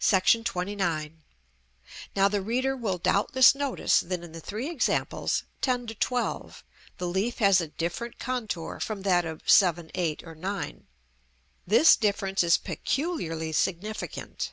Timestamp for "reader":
2.40-2.76